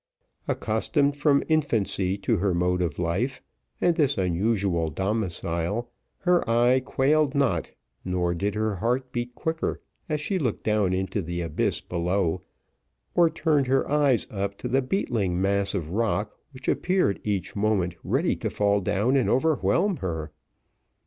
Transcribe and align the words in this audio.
Accustomed 0.47 1.15
from 1.15 1.43
infancy 1.47 2.17
to 2.17 2.37
her 2.37 2.55
mode 2.55 2.81
of 2.81 2.97
life, 2.97 3.39
and 3.79 3.95
this 3.95 4.17
unusual 4.17 4.89
domicile, 4.89 5.91
her 6.21 6.41
eye 6.49 6.79
quailed 6.79 7.35
not, 7.35 7.73
nor 8.03 8.33
did 8.33 8.55
her 8.55 8.77
heart 8.77 9.11
beat 9.11 9.35
quicker, 9.35 9.79
as 10.09 10.19
she 10.19 10.39
looked 10.39 10.63
down 10.63 10.91
into 10.91 11.21
the 11.21 11.41
abyss 11.41 11.81
below, 11.81 12.41
or 13.13 13.29
turned 13.29 13.67
her 13.67 13.87
eyes 13.87 14.25
up 14.31 14.57
to 14.57 14.67
the 14.67 14.81
beetling 14.81 15.39
mass 15.39 15.75
of 15.75 15.91
rock 15.91 16.31
which 16.49 16.67
appeared, 16.67 17.21
each 17.23 17.55
moment, 17.55 17.95
ready 18.03 18.35
to 18.37 18.49
fall 18.49 18.81
down 18.81 19.15
and 19.15 19.29
overwhelm 19.29 19.97
her. 19.97 20.31